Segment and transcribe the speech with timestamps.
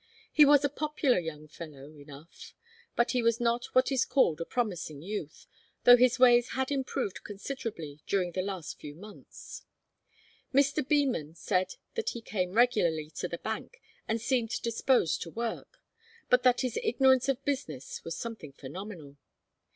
[0.33, 2.55] He was a popular young fellow enough,
[2.95, 5.45] but he was not what is called a promising youth,
[5.83, 9.61] though his ways had improved considerably during the last few months.
[10.51, 10.83] Mr.
[10.83, 15.83] Beman said that he came regularly to the bank and seemed disposed to work,
[16.31, 19.17] but that his ignorance of business was something phenomenal.